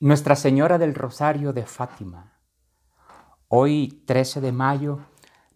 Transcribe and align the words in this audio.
Nuestra 0.00 0.36
Señora 0.36 0.78
del 0.78 0.94
Rosario 0.94 1.52
de 1.52 1.66
Fátima. 1.66 2.38
Hoy, 3.48 4.04
13 4.06 4.40
de 4.40 4.52
mayo, 4.52 5.00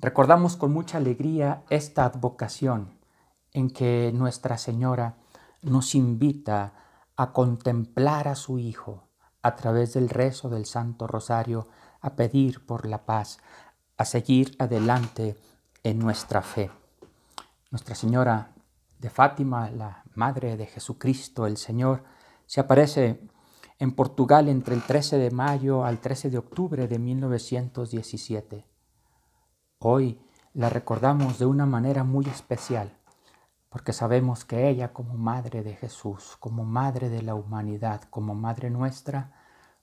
recordamos 0.00 0.56
con 0.56 0.72
mucha 0.72 0.98
alegría 0.98 1.62
esta 1.70 2.04
advocación 2.04 2.98
en 3.52 3.70
que 3.70 4.10
Nuestra 4.12 4.58
Señora 4.58 5.14
nos 5.62 5.94
invita 5.94 6.72
a 7.14 7.30
contemplar 7.30 8.26
a 8.26 8.34
su 8.34 8.58
Hijo 8.58 9.04
a 9.42 9.54
través 9.54 9.94
del 9.94 10.08
rezo 10.08 10.48
del 10.48 10.66
Santo 10.66 11.06
Rosario, 11.06 11.68
a 12.00 12.16
pedir 12.16 12.66
por 12.66 12.86
la 12.86 13.06
paz, 13.06 13.38
a 13.96 14.04
seguir 14.04 14.56
adelante 14.58 15.36
en 15.84 16.00
nuestra 16.00 16.42
fe. 16.42 16.68
Nuestra 17.70 17.94
Señora 17.94 18.50
de 18.98 19.08
Fátima, 19.08 19.70
la 19.70 20.02
Madre 20.16 20.56
de 20.56 20.66
Jesucristo, 20.66 21.46
el 21.46 21.58
Señor, 21.58 22.02
se 22.46 22.58
aparece 22.58 23.20
en 23.82 23.90
Portugal 23.90 24.48
entre 24.48 24.76
el 24.76 24.82
13 24.82 25.18
de 25.18 25.32
mayo 25.32 25.84
al 25.84 25.98
13 25.98 26.30
de 26.30 26.38
octubre 26.38 26.86
de 26.86 27.00
1917. 27.00 28.64
Hoy 29.80 30.20
la 30.54 30.70
recordamos 30.70 31.40
de 31.40 31.46
una 31.46 31.66
manera 31.66 32.04
muy 32.04 32.24
especial, 32.26 32.96
porque 33.70 33.92
sabemos 33.92 34.44
que 34.44 34.68
ella 34.68 34.92
como 34.92 35.14
Madre 35.14 35.64
de 35.64 35.74
Jesús, 35.74 36.36
como 36.38 36.64
Madre 36.64 37.08
de 37.08 37.22
la 37.22 37.34
humanidad, 37.34 38.02
como 38.08 38.36
Madre 38.36 38.70
nuestra, 38.70 39.32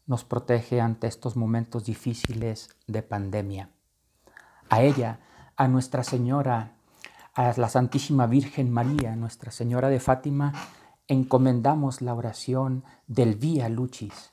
nos 0.08 0.24
protege 0.24 0.80
ante 0.80 1.08
estos 1.08 1.36
momentos 1.36 1.84
difíciles 1.84 2.70
de 2.88 3.04
pandemia. 3.04 3.70
A 4.70 4.82
ella, 4.82 5.20
a 5.58 5.68
Nuestra 5.68 6.06
Señora, 6.06 6.78
a 7.34 7.52
la 7.58 7.68
Santísima 7.68 8.28
Virgen 8.28 8.72
María, 8.72 9.18
Nuestra 9.18 9.52
Señora 9.52 9.90
de 9.90 10.00
Fátima, 10.00 10.54
encomendamos 11.10 12.02
la 12.04 12.14
oración 12.14 12.84
del 13.08 13.34
Vía 13.34 13.68
Lucis. 13.68 14.32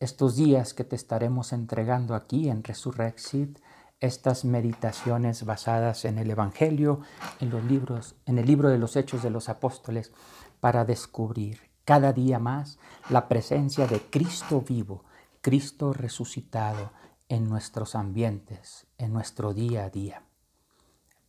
Estos 0.00 0.34
días 0.34 0.74
que 0.74 0.82
te 0.82 0.96
estaremos 0.96 1.52
entregando 1.52 2.16
aquí 2.16 2.48
en 2.48 2.64
Resurrexit, 2.64 3.60
estas 4.00 4.44
meditaciones 4.44 5.44
basadas 5.44 6.04
en 6.04 6.18
el 6.18 6.30
Evangelio, 6.30 7.00
en 7.38 7.50
los 7.50 7.64
libros, 7.64 8.16
en 8.26 8.38
el 8.38 8.46
libro 8.46 8.68
de 8.68 8.78
los 8.78 8.96
Hechos 8.96 9.22
de 9.22 9.30
los 9.30 9.48
Apóstoles, 9.48 10.12
para 10.58 10.84
descubrir 10.84 11.60
cada 11.84 12.12
día 12.12 12.40
más 12.40 12.80
la 13.10 13.28
presencia 13.28 13.86
de 13.86 14.00
Cristo 14.00 14.60
vivo, 14.60 15.04
Cristo 15.40 15.92
resucitado 15.92 16.90
en 17.28 17.48
nuestros 17.48 17.94
ambientes, 17.94 18.88
en 18.98 19.12
nuestro 19.12 19.54
día 19.54 19.84
a 19.84 19.90
día. 19.90 20.22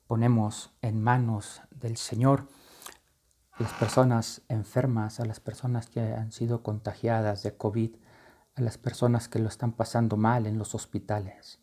Ponemos 0.08 0.72
en 0.82 1.04
manos 1.04 1.62
del 1.70 1.96
Señor 1.96 2.48
las 3.60 3.74
personas 3.74 4.42
enfermas, 4.48 5.20
a 5.20 5.26
las 5.26 5.42
personas 5.42 5.88
que 5.88 6.00
han 6.00 6.32
sido 6.32 6.64
contagiadas 6.64 7.44
de 7.44 7.58
COVID, 7.58 7.94
a 8.56 8.62
las 8.62 8.78
personas 8.78 9.28
que 9.28 9.40
lo 9.40 9.50
están 9.50 9.74
pasando 9.74 10.16
mal 10.16 10.48
en 10.48 10.58
los 10.58 10.76
hospitales. 10.76 11.60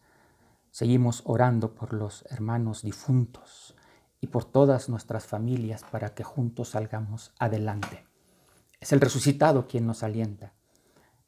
Seguimos 0.70 1.22
orando 1.24 1.74
por 1.74 1.94
los 1.94 2.26
hermanos 2.28 2.82
difuntos 2.82 3.74
y 4.20 4.26
por 4.26 4.44
todas 4.44 4.90
nuestras 4.90 5.24
familias 5.24 5.84
para 5.90 6.14
que 6.14 6.22
juntos 6.22 6.70
salgamos 6.70 7.32
adelante. 7.38 8.06
Es 8.78 8.92
el 8.92 9.00
resucitado 9.00 9.66
quien 9.66 9.86
nos 9.86 10.02
alienta. 10.02 10.52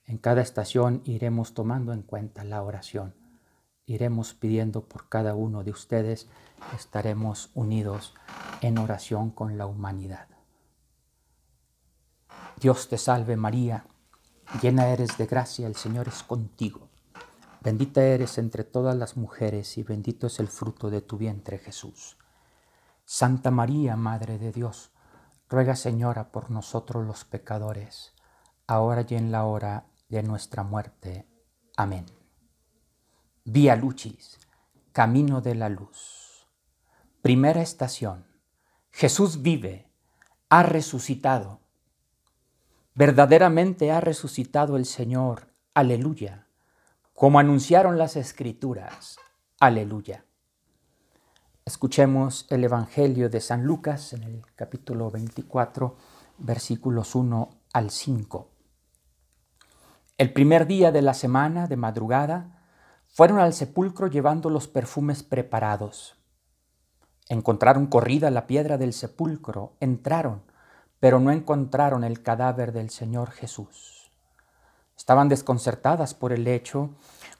En 0.05 0.19
cada 0.19 0.43
estación 0.43 1.01
iremos 1.07 1.55
tomando 1.55 1.95
en 1.95 2.03
cuenta 2.03 2.45
la 2.45 2.63
oración. 2.63 3.15
Iremos 3.87 4.35
pidiendo 4.35 4.87
por 4.87 5.09
cada 5.09 5.35
uno 5.35 5.65
de 5.65 5.71
ustedes. 5.71 6.29
Estaremos 6.77 7.51
unidos 7.55 8.15
en 8.61 8.77
oración 8.77 9.31
con 9.31 9.57
la 9.57 9.65
humanidad. 9.65 10.38
Dios 12.61 12.89
te 12.89 12.98
salve 12.98 13.37
María, 13.37 13.87
llena 14.61 14.89
eres 14.89 15.17
de 15.17 15.27
gracia, 15.27 15.69
el 15.69 15.77
Señor 15.77 16.09
es 16.09 16.25
contigo. 16.25 16.89
Bendita 17.61 18.03
eres 18.03 18.37
entre 18.37 18.65
todas 18.65 18.97
las 18.97 19.17
mujeres 19.17 19.78
y 19.78 19.84
bendito 19.84 20.27
es 20.27 20.41
el 20.41 20.48
fruto 20.48 20.91
de 20.91 21.00
tu 21.00 21.19
vientre 21.19 21.59
Jesús. 21.59 22.17
Santa 23.05 23.53
María, 23.53 23.94
Madre 23.94 24.38
de 24.38 24.50
Dios, 24.50 24.91
ruega 25.49 25.77
Señora 25.77 26.33
por 26.33 26.50
nosotros 26.50 27.06
los 27.06 27.25
pecadores, 27.25 28.12
ahora 28.66 29.06
y 29.09 29.15
en 29.15 29.31
la 29.31 29.44
hora 29.44 29.87
de 30.09 30.25
nuestra 30.25 30.65
muerte. 30.65 31.28
Amén. 31.77 32.06
Vía 33.44 33.77
Lucis, 33.77 34.37
camino 34.91 35.41
de 35.41 35.54
la 35.54 35.69
luz. 35.69 36.49
Primera 37.22 37.62
estación. 37.62 38.27
Jesús 38.91 39.43
vive, 39.43 39.93
ha 40.49 40.65
resucitado 40.65 41.68
Verdaderamente 42.98 43.92
ha 43.92 44.00
resucitado 44.00 44.76
el 44.76 44.84
Señor. 44.84 45.53
Aleluya. 45.72 46.48
Como 47.14 47.38
anunciaron 47.38 47.97
las 47.97 48.16
escrituras. 48.16 49.19
Aleluya. 49.60 50.25
Escuchemos 51.64 52.48
el 52.50 52.64
Evangelio 52.64 53.31
de 53.31 53.41
San 53.41 53.62
Lucas 53.62 54.14
en 54.14 54.25
el 54.25 54.42
capítulo 54.56 55.12
24, 55.12 55.97
versículos 56.38 57.14
1 57.14 57.50
al 57.72 57.92
5. 57.92 58.50
El 60.16 60.32
primer 60.32 60.66
día 60.66 60.91
de 60.91 61.03
la 61.03 61.15
semana, 61.15 61.69
de 61.69 61.76
madrugada, 61.76 62.65
fueron 63.06 63.38
al 63.38 63.53
sepulcro 63.53 64.09
llevando 64.09 64.50
los 64.50 64.66
perfumes 64.66 65.22
preparados. 65.22 66.16
Encontraron 67.28 67.86
corrida 67.86 68.32
la 68.32 68.48
piedra 68.48 68.76
del 68.76 68.92
sepulcro, 68.92 69.76
entraron 69.78 70.42
pero 71.00 71.20
no 71.20 71.31
encontraron 71.31 72.04
el 72.04 72.22
cadáver 72.22 72.72
del 72.72 72.91
Señor 72.91 73.31
Jesús. 73.31 74.10
Estaban 74.97 75.28
desconcertadas 75.28 76.14
por 76.14 76.32
el 76.32 76.47
hecho 76.48 76.91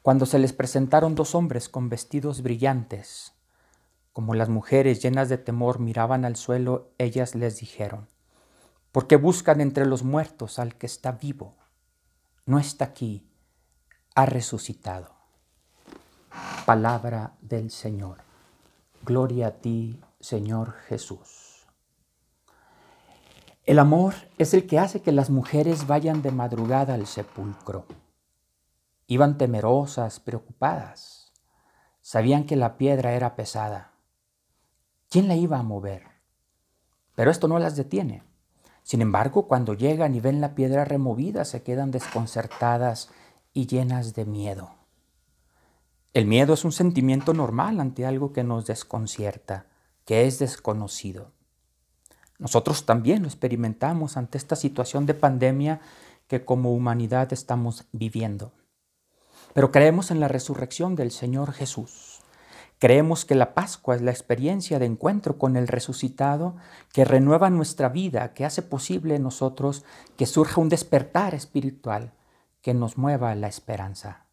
cuando 0.03 0.27
se 0.27 0.39
les 0.39 0.53
presentaron 0.53 1.15
dos 1.15 1.35
hombres 1.35 1.69
con 1.69 1.89
vestidos 1.89 2.43
brillantes. 2.43 3.33
Como 4.13 4.35
las 4.35 4.49
mujeres 4.49 5.03
llenas 5.03 5.29
de 5.29 5.39
temor 5.39 5.81
miraban 5.81 6.25
al 6.25 6.37
suelo, 6.37 6.93
ellas 6.99 7.35
les 7.35 7.59
dijeron, 7.59 8.09
¿por 8.93 9.07
qué 9.07 9.17
buscan 9.17 9.61
entre 9.61 9.87
los 9.87 10.03
muertos 10.03 10.59
al 10.59 10.77
que 10.77 10.87
está 10.87 11.13
vivo? 11.13 11.57
No 12.47 12.59
está 12.59 12.87
aquí, 12.87 13.29
ha 14.15 14.25
resucitado. 14.25 15.15
Palabra 16.65 17.35
del 17.41 17.71
Señor. 17.71 18.19
Gloria 19.05 19.49
a 19.49 19.51
ti, 19.53 20.01
Señor 20.21 20.73
Jesús. 20.89 21.48
El 23.69 23.79
amor 23.79 24.15
es 24.39 24.55
el 24.55 24.67
que 24.67 24.79
hace 24.79 25.03
que 25.03 25.13
las 25.13 25.29
mujeres 25.29 25.87
vayan 25.87 26.23
de 26.23 26.31
madrugada 26.31 26.95
al 26.95 27.07
sepulcro. 27.07 27.85
Iban 29.07 29.37
temerosas, 29.37 30.21
preocupadas. 30.21 31.35
Sabían 32.01 32.45
que 32.45 32.57
la 32.57 32.79
piedra 32.79 33.13
era 33.13 33.37
pesada. 33.37 33.93
¿Quién 35.11 35.29
la 35.29 35.37
iba 35.37 35.59
a 35.59 35.63
mover? 35.63 36.05
Pero 37.15 37.31
esto 37.31 37.47
no 37.47 37.59
las 37.59 37.77
detiene. 37.77 38.23
Sin 38.85 39.03
embargo, 39.03 39.47
cuando 39.47 39.75
llegan 39.75 40.15
y 40.15 40.21
ven 40.21 40.41
la 40.41 40.55
piedra 40.55 40.87
removida, 40.87 41.45
se 41.45 41.63
quedan 41.63 41.91
desconcertadas 41.91 43.11
y 43.53 43.67
llenas 43.67 44.15
de 44.15 44.25
miedo. 44.25 44.77
El 46.15 46.25
miedo 46.25 46.55
es 46.55 46.65
un 46.65 46.73
sentimiento 46.73 47.35
normal 47.35 47.81
ante 47.81 48.07
algo 48.07 48.33
que 48.33 48.45
nos 48.45 48.65
desconcierta, 48.65 49.67
que 50.07 50.27
es 50.27 50.39
desconocido. 50.39 51.33
Nosotros 52.39 52.87
también 52.87 53.23
lo 53.23 53.29
experimentamos 53.29 54.17
ante 54.17 54.39
esta 54.39 54.57
situación 54.57 55.07
de 55.07 55.15
pandemia 55.15 55.81
que 56.29 56.45
como 56.45 56.73
humanidad 56.73 57.33
estamos 57.33 57.87
viviendo. 57.93 58.53
Pero 59.55 59.73
creemos 59.73 60.11
en 60.11 60.21
la 60.21 60.29
resurrección 60.29 60.95
del 60.95 61.11
Señor 61.11 61.53
Jesús. 61.53 62.21
Creemos 62.79 63.25
que 63.25 63.35
la 63.35 63.55
Pascua 63.55 63.97
es 63.97 64.03
la 64.03 64.13
experiencia 64.13 64.79
de 64.79 64.87
encuentro 64.87 65.37
con 65.37 65.57
el 65.57 65.67
resucitado 65.67 66.55
que 66.93 67.05
renueva 67.05 67.51
nuestra 67.51 67.89
vida, 67.89 68.35
que 68.35 68.45
hace 68.45 68.63
posible 68.63 69.17
en 69.17 69.25
nosotros 69.25 69.85
que 70.17 70.27
surja 70.27 70.61
un 70.61 70.69
despertar 70.69 71.35
espiritual 71.35 72.13
que 72.63 72.75
nos 72.75 72.97
mueva 72.97 73.33
a 73.33 73.35
la 73.35 73.49
esperanza. 73.49 74.27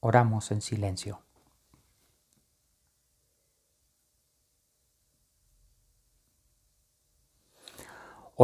Oramos 0.00 0.50
en 0.50 0.60
silencio. 0.60 1.20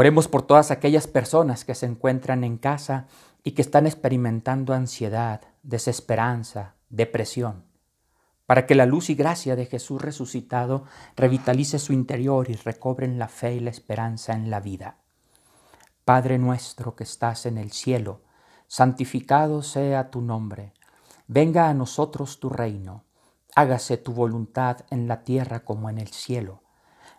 Oremos 0.00 0.28
por 0.28 0.42
todas 0.42 0.70
aquellas 0.70 1.08
personas 1.08 1.64
que 1.64 1.74
se 1.74 1.84
encuentran 1.84 2.44
en 2.44 2.56
casa 2.56 3.08
y 3.42 3.50
que 3.50 3.62
están 3.62 3.84
experimentando 3.84 4.72
ansiedad, 4.72 5.40
desesperanza, 5.64 6.76
depresión, 6.88 7.64
para 8.46 8.64
que 8.64 8.76
la 8.76 8.86
luz 8.86 9.10
y 9.10 9.16
gracia 9.16 9.56
de 9.56 9.66
Jesús 9.66 10.00
resucitado 10.00 10.84
revitalice 11.16 11.80
su 11.80 11.92
interior 11.92 12.48
y 12.48 12.54
recobren 12.54 13.18
la 13.18 13.26
fe 13.26 13.56
y 13.56 13.58
la 13.58 13.70
esperanza 13.70 14.34
en 14.34 14.50
la 14.50 14.60
vida. 14.60 14.98
Padre 16.04 16.38
nuestro 16.38 16.94
que 16.94 17.02
estás 17.02 17.44
en 17.44 17.58
el 17.58 17.72
cielo, 17.72 18.20
santificado 18.68 19.62
sea 19.62 20.12
tu 20.12 20.20
nombre, 20.20 20.74
venga 21.26 21.68
a 21.68 21.74
nosotros 21.74 22.38
tu 22.38 22.50
reino, 22.50 23.02
hágase 23.56 23.96
tu 23.96 24.12
voluntad 24.12 24.76
en 24.90 25.08
la 25.08 25.24
tierra 25.24 25.64
como 25.64 25.90
en 25.90 25.98
el 25.98 26.12
cielo. 26.12 26.62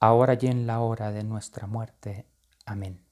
ahora 0.00 0.38
y 0.40 0.46
en 0.46 0.66
la 0.66 0.80
hora 0.80 1.12
de 1.12 1.22
nuestra 1.22 1.66
muerte. 1.66 2.26
Amén. 2.64 3.04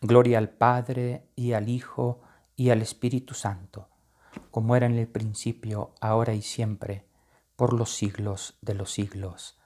Gloria 0.00 0.38
al 0.38 0.50
Padre 0.50 1.30
y 1.36 1.52
al 1.52 1.68
Hijo 1.68 2.20
y 2.56 2.70
al 2.70 2.82
Espíritu 2.82 3.34
Santo, 3.34 3.88
como 4.50 4.74
era 4.74 4.86
en 4.86 4.98
el 4.98 5.06
principio, 5.06 5.94
ahora 6.00 6.34
y 6.34 6.42
siempre, 6.42 7.06
por 7.54 7.72
los 7.72 7.94
siglos 7.94 8.58
de 8.60 8.74
los 8.74 8.92
siglos. 8.92 9.56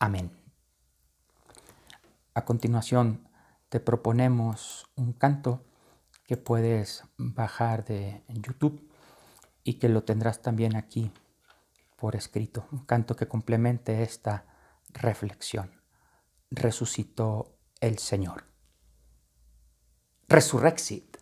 Amén. 0.00 0.32
A 2.34 2.44
continuación 2.44 3.28
te 3.68 3.78
proponemos 3.78 4.86
un 4.96 5.12
canto 5.12 5.64
que 6.26 6.36
puedes 6.36 7.04
bajar 7.16 7.84
de 7.84 8.24
YouTube 8.28 8.90
y 9.62 9.74
que 9.74 9.88
lo 9.88 10.02
tendrás 10.02 10.42
también 10.42 10.74
aquí 10.74 11.12
por 11.96 12.16
escrito, 12.16 12.66
un 12.72 12.80
canto 12.80 13.14
que 13.16 13.28
complemente 13.28 14.02
esta 14.02 14.44
reflexión. 14.96 15.82
Resucitó 16.50 17.58
el 17.80 17.98
Señor. 17.98 18.44
Resurrexit. 20.28 21.15